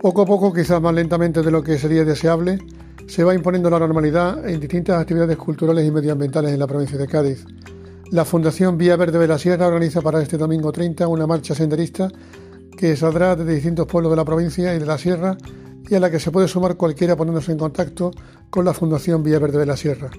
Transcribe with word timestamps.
Poco 0.00 0.22
a 0.22 0.26
poco, 0.26 0.52
quizás 0.52 0.80
más 0.80 0.94
lentamente 0.94 1.42
de 1.42 1.50
lo 1.50 1.60
que 1.60 1.76
sería 1.76 2.04
deseable, 2.04 2.60
se 3.08 3.24
va 3.24 3.34
imponiendo 3.34 3.68
la 3.68 3.80
normalidad 3.80 4.48
en 4.48 4.60
distintas 4.60 5.00
actividades 5.00 5.36
culturales 5.36 5.84
y 5.84 5.90
medioambientales 5.90 6.52
en 6.52 6.60
la 6.60 6.68
provincia 6.68 6.96
de 6.96 7.08
Cádiz. 7.08 7.44
La 8.12 8.24
Fundación 8.24 8.78
Vía 8.78 8.94
Verde 8.94 9.18
de 9.18 9.26
la 9.26 9.38
Sierra 9.38 9.66
organiza 9.66 10.00
para 10.00 10.22
este 10.22 10.38
domingo 10.38 10.70
30 10.70 11.08
una 11.08 11.26
marcha 11.26 11.52
senderista 11.52 12.08
que 12.76 12.94
saldrá 12.94 13.34
de 13.34 13.52
distintos 13.52 13.88
pueblos 13.88 14.12
de 14.12 14.16
la 14.16 14.24
provincia 14.24 14.72
y 14.72 14.78
de 14.78 14.86
la 14.86 14.98
Sierra 14.98 15.36
y 15.88 15.96
a 15.96 16.00
la 16.00 16.12
que 16.12 16.20
se 16.20 16.30
puede 16.30 16.46
sumar 16.46 16.76
cualquiera 16.76 17.16
poniéndose 17.16 17.50
en 17.50 17.58
contacto 17.58 18.12
con 18.50 18.64
la 18.64 18.74
Fundación 18.74 19.24
Vía 19.24 19.40
Verde 19.40 19.58
de 19.58 19.66
la 19.66 19.76
Sierra. 19.76 20.10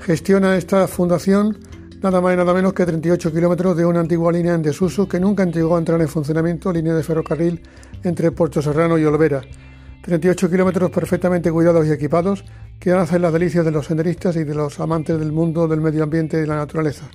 Gestiona 0.00 0.56
esta 0.56 0.88
fundación 0.88 1.58
nada 2.02 2.20
más 2.20 2.34
y 2.34 2.36
nada 2.36 2.52
menos 2.52 2.72
que 2.72 2.84
38 2.84 3.32
kilómetros 3.32 3.76
de 3.76 3.86
una 3.86 4.00
antigua 4.00 4.32
línea 4.32 4.54
en 4.54 4.62
desuso 4.62 5.08
que 5.08 5.20
nunca 5.20 5.44
llegó 5.44 5.76
a 5.76 5.78
entrar 5.78 6.00
en 6.00 6.08
funcionamiento, 6.08 6.72
línea 6.72 6.94
de 6.94 7.02
ferrocarril 7.02 7.62
entre 8.02 8.32
Puerto 8.32 8.60
Serrano 8.60 8.98
y 8.98 9.04
Olvera. 9.04 9.40
38 10.02 10.50
kilómetros 10.50 10.90
perfectamente 10.90 11.52
cuidados 11.52 11.86
y 11.86 11.92
equipados 11.92 12.44
que 12.80 12.90
hacen 12.90 13.22
las 13.22 13.32
delicias 13.32 13.64
de 13.64 13.70
los 13.70 13.86
senderistas 13.86 14.34
y 14.34 14.42
de 14.42 14.54
los 14.54 14.80
amantes 14.80 15.16
del 15.18 15.30
mundo, 15.30 15.68
del 15.68 15.80
medio 15.80 16.02
ambiente 16.02 16.38
y 16.38 16.40
de 16.40 16.46
la 16.48 16.56
naturaleza. 16.56 17.08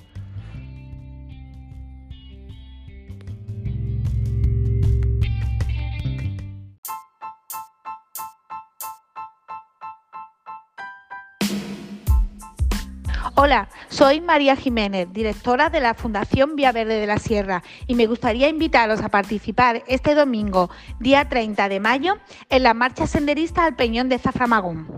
Hola, 13.40 13.68
soy 13.88 14.20
María 14.20 14.56
Jiménez, 14.56 15.12
directora 15.12 15.70
de 15.70 15.80
la 15.80 15.94
Fundación 15.94 16.56
Vía 16.56 16.72
Verde 16.72 16.98
de 16.98 17.06
la 17.06 17.18
Sierra 17.18 17.62
y 17.86 17.94
me 17.94 18.06
gustaría 18.06 18.48
invitaros 18.48 19.00
a 19.00 19.10
participar 19.10 19.84
este 19.86 20.16
domingo, 20.16 20.70
día 20.98 21.28
30 21.28 21.68
de 21.68 21.78
mayo, 21.78 22.18
en 22.50 22.64
la 22.64 22.74
marcha 22.74 23.06
senderista 23.06 23.64
al 23.64 23.76
Peñón 23.76 24.08
de 24.08 24.18
Zaframagón. 24.18 24.88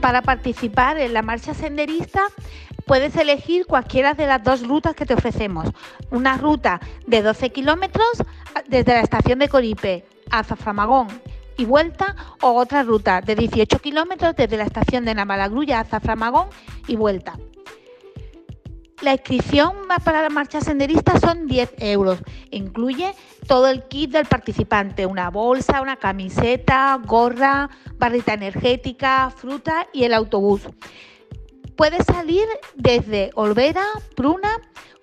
Para 0.00 0.22
participar 0.22 0.96
en 0.98 1.12
la 1.12 1.22
marcha 1.22 1.54
senderista 1.54 2.22
puedes 2.86 3.16
elegir 3.16 3.66
cualquiera 3.66 4.14
de 4.14 4.28
las 4.28 4.44
dos 4.44 4.64
rutas 4.64 4.94
que 4.94 5.06
te 5.06 5.14
ofrecemos. 5.14 5.70
Una 6.12 6.36
ruta 6.36 6.78
de 7.08 7.22
12 7.22 7.50
kilómetros 7.50 8.22
desde 8.68 8.92
la 8.92 9.00
estación 9.00 9.40
de 9.40 9.48
Coripe 9.48 10.04
a 10.30 10.44
Zaframagón 10.44 11.08
y 11.56 11.64
vuelta 11.64 12.14
o 12.40 12.52
otra 12.52 12.82
ruta 12.82 13.20
de 13.20 13.34
18 13.34 13.78
kilómetros 13.78 14.36
desde 14.36 14.56
la 14.56 14.64
estación 14.64 15.04
de 15.04 15.14
Namalagrulla 15.14 15.80
a 15.80 15.84
Zaframagón 15.84 16.48
y 16.86 16.96
vuelta. 16.96 17.38
La 19.02 19.12
inscripción 19.12 19.74
para 20.04 20.22
la 20.22 20.30
marcha 20.30 20.62
senderista 20.62 21.20
son 21.20 21.46
10 21.46 21.74
euros. 21.80 22.18
Incluye 22.50 23.14
todo 23.46 23.68
el 23.68 23.84
kit 23.84 24.10
del 24.10 24.24
participante, 24.24 25.04
una 25.04 25.28
bolsa, 25.28 25.82
una 25.82 25.96
camiseta, 25.96 26.98
gorra, 27.04 27.68
barrita 27.98 28.32
energética, 28.32 29.30
fruta 29.30 29.86
y 29.92 30.04
el 30.04 30.14
autobús. 30.14 30.62
Puedes 31.76 32.06
salir 32.06 32.46
desde 32.74 33.30
Olvera, 33.34 33.84
Pruna, 34.14 34.50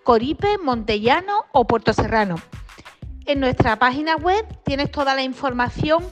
Coripe, 0.03 0.57
Montellano 0.57 1.45
o 1.51 1.67
Puerto 1.67 1.93
Serrano. 1.93 2.37
En 3.25 3.39
nuestra 3.39 3.79
página 3.79 4.17
web 4.17 4.45
tienes 4.65 4.91
toda 4.91 5.15
la 5.15 5.23
información 5.23 6.03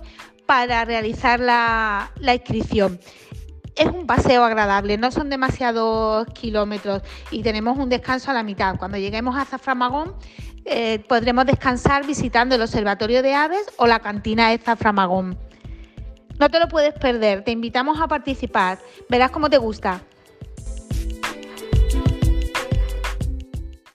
para 0.46 0.86
realizar 0.86 1.40
la, 1.40 2.10
inscripción. 2.22 3.00
Es 3.76 3.88
un 3.88 4.06
paseo 4.06 4.44
agradable, 4.44 4.98
no 4.98 5.12
son 5.12 5.30
demasiados 5.30 6.26
kilómetros 6.34 7.02
y 7.30 7.42
tenemos 7.44 7.78
un 7.78 7.90
descanso 7.90 8.32
a 8.32 8.34
la 8.34 8.44
mitad. 8.44 8.78
Cuando 8.78 8.98
lleguemos 8.98 9.36
a 9.36 9.46
Zaframagón 9.46 10.16
eh, 10.66 11.00
podremos 11.08 11.46
descansar 11.46 12.06
visitando 12.06 12.56
el 12.56 12.62
Observatorio 12.62 13.22
de 13.22 13.34
Aves 13.34 13.66
o 13.78 13.88
la 13.88 14.00
cantina 14.00 14.50
de 14.50 14.58
Zaframagón. 14.58 15.38
No 16.40 16.50
te 16.50 16.60
lo 16.60 16.68
puedes 16.70 16.94
perder, 16.94 17.44
te 17.44 17.52
invitamos 17.52 18.00
a 18.00 18.08
participar, 18.08 18.80
verás 19.10 19.32
cómo 19.32 19.50
te 19.50 19.58
gusta. 19.58 20.02